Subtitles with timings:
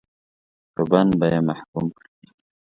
[0.73, 2.09] په بند به یې محکوم کړي.